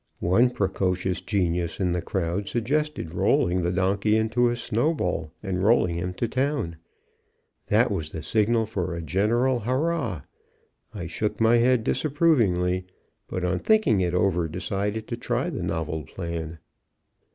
One 0.19 0.49
precocious 0.49 1.21
genius 1.21 1.79
in 1.79 1.91
the 1.91 2.01
crowd 2.01 2.49
suggested 2.49 3.13
rolling 3.13 3.61
the 3.61 3.71
donkey 3.71 4.17
into 4.17 4.49
a 4.49 4.55
snowball, 4.55 5.31
and 5.43 5.61
rolling 5.61 5.93
him 5.99 6.15
to 6.15 6.27
town. 6.27 6.77
That 7.67 7.91
was 7.91 8.09
the 8.09 8.23
signal 8.23 8.65
for 8.65 8.95
a 8.95 9.01
general 9.03 9.59
hurrah. 9.59 10.21
I 10.91 11.05
shook 11.05 11.39
my 11.39 11.57
head 11.57 11.83
disapprovingly, 11.83 12.87
but, 13.27 13.43
on 13.43 13.59
thinking 13.59 14.01
it 14.01 14.15
over, 14.15 14.47
decided 14.47 15.07
to 15.07 15.17
try 15.17 15.51
the 15.51 15.61
novel 15.61 16.01
plan. 16.01 16.57